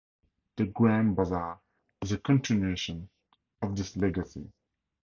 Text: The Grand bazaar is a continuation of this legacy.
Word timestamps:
The 0.57 0.65
Grand 0.65 1.15
bazaar 1.15 1.59
is 2.01 2.11
a 2.11 2.17
continuation 2.17 3.07
of 3.61 3.75
this 3.77 3.95
legacy. 3.95 4.51